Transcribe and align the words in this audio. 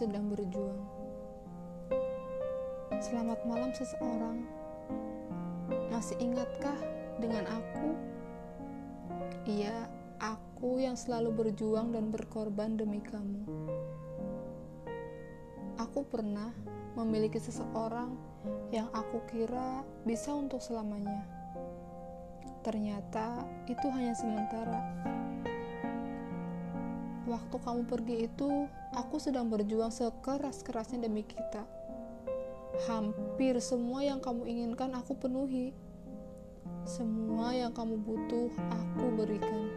sedang 0.00 0.32
berjuang. 0.32 0.80
Selamat 3.04 3.42
malam 3.44 3.68
seseorang. 3.76 4.48
Masih 5.92 6.16
ingatkah 6.22 6.80
dengan 7.20 7.44
aku? 7.50 7.90
Iya, 9.44 9.92
aku 10.22 10.80
yang 10.80 10.96
selalu 10.96 11.36
berjuang 11.36 11.92
dan 11.92 12.08
berkorban 12.08 12.80
demi 12.80 13.04
kamu. 13.04 13.44
Aku 15.76 16.06
pernah 16.08 16.54
memiliki 16.96 17.36
seseorang 17.36 18.16
yang 18.72 18.88
aku 18.96 19.20
kira 19.28 19.84
bisa 20.08 20.32
untuk 20.32 20.64
selamanya. 20.64 21.28
Ternyata 22.64 23.44
itu 23.68 23.84
hanya 23.92 24.16
sementara. 24.16 24.80
Waktu 27.30 27.62
kamu 27.62 27.86
pergi 27.86 28.16
itu, 28.26 28.66
aku 28.90 29.22
sedang 29.22 29.46
berjuang 29.46 29.94
sekeras-kerasnya 29.94 31.06
demi 31.06 31.22
kita. 31.22 31.62
Hampir 32.90 33.54
semua 33.62 34.02
yang 34.02 34.18
kamu 34.18 34.50
inginkan 34.50 34.90
aku 34.98 35.14
penuhi. 35.14 35.70
Semua 36.82 37.54
yang 37.54 37.70
kamu 37.70 38.02
butuh 38.02 38.50
aku 38.74 39.14
berikan. 39.14 39.70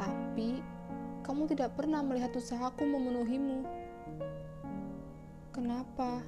Tapi 0.00 0.64
kamu 1.28 1.44
tidak 1.52 1.76
pernah 1.76 2.00
melihat 2.00 2.32
usahaku 2.32 2.88
memenuhimu. 2.88 3.60
Kenapa? 5.52 6.24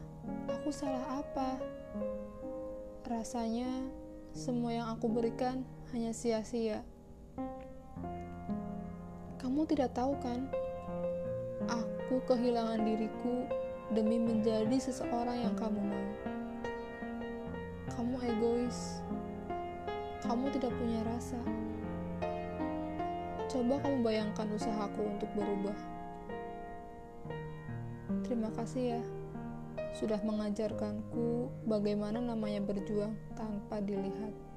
Aku 0.60 0.68
salah 0.68 1.24
apa? 1.24 1.56
Rasanya 3.08 3.88
semua 4.36 4.76
yang 4.76 4.92
aku 4.92 5.08
berikan 5.08 5.64
hanya 5.96 6.12
sia-sia. 6.12 6.84
Kamu 9.42 9.66
tidak 9.66 9.90
tahu 9.90 10.14
kan? 10.22 10.46
Aku 11.66 12.22
kehilangan 12.30 12.78
diriku 12.86 13.42
demi 13.90 14.22
menjadi 14.22 14.78
seseorang 14.78 15.34
yang 15.34 15.58
kamu 15.58 15.82
mau. 15.82 16.08
Kamu 17.90 18.22
egois. 18.22 19.02
Kamu 20.22 20.46
tidak 20.54 20.70
punya 20.78 21.02
rasa. 21.02 21.42
Coba 23.50 23.82
kamu 23.82 24.06
bayangkan 24.06 24.46
usahaku 24.54 25.10
untuk 25.10 25.28
berubah. 25.34 25.74
Terima 28.22 28.54
kasih 28.54 28.96
ya, 28.96 29.02
sudah 29.98 30.22
mengajarkanku 30.22 31.50
bagaimana 31.66 32.22
namanya 32.22 32.62
berjuang 32.62 33.18
tanpa 33.34 33.82
dilihat. 33.82 34.51